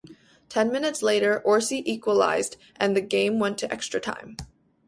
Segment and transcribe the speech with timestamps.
[0.49, 4.35] Ten minutes later Orsi equalized and the game went to extra-time.